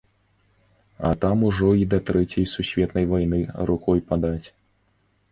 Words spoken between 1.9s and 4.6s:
да трэцяй сусветнай вайны рукой падаць.